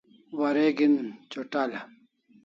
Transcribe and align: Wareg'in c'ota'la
Wareg'in 0.37 0.95
c'ota'la 1.29 1.81